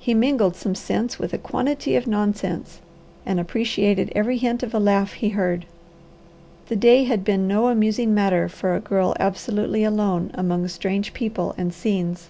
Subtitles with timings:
[0.00, 2.80] He mingled some sense with a quantity of nonsense,
[3.24, 5.66] and appreciated every hint of a laugh he heard.
[6.66, 11.54] The day had been no amusing matter for a girl absolutely alone among strange people
[11.56, 12.28] and scenes.